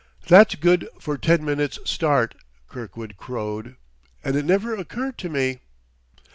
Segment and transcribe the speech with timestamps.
[0.27, 2.33] "That's good for ten minutes' start!"
[2.67, 3.75] Kirkwood crowed.
[4.23, 5.59] "And it never occurred to me